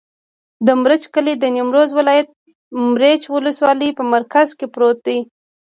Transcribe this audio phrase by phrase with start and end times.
[0.65, 2.27] د مريچ کلی د نیمروز ولایت،
[2.91, 5.17] مريچ ولسوالي په مرکز کې پروت دی.